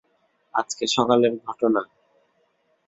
[0.53, 1.81] আজ সকালের ঘটনা।